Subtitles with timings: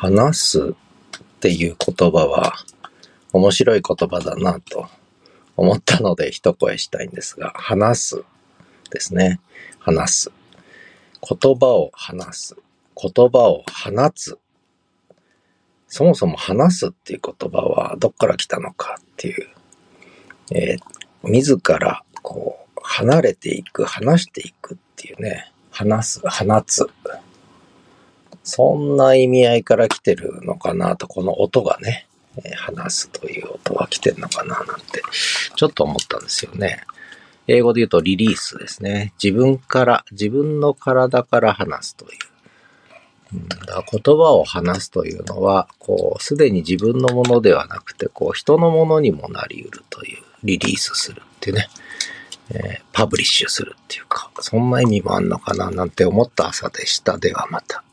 [0.00, 2.54] 話すっていう言葉は
[3.32, 4.86] 面白い言葉だなと
[5.56, 8.24] 思ったので一声したいんですが、話す
[8.92, 9.40] ですね。
[9.80, 10.30] 話す。
[11.28, 12.56] 言葉を話す。
[12.94, 14.38] 言葉を放つ。
[15.88, 19.48] そもそも話すっていう言葉はどっから来たのかっていう、
[20.54, 26.88] えー、自らこう離れていく、話していくっていうね、話す、放つ。
[28.48, 32.06] そんな意味合いから来てるのかなと、この音がね、
[32.56, 35.02] 話すという音は来てるのかななんて、
[35.54, 36.80] ちょっと思ったんですよね。
[37.46, 39.12] 英語で言うとリリースですね。
[39.22, 43.66] 自分から、自分の体から話すという。
[43.66, 51.68] だ言葉を話すというのは、こう、すでに自分のものではなくて、こう、人のものにもなり得るという、リリースするっていうね、
[52.50, 57.18] えー、パブリッシュするっていうか、そんな意味もあんのかななんて思った朝でした。
[57.18, 57.84] ではまた。